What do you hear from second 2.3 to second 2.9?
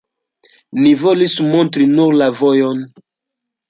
vojon.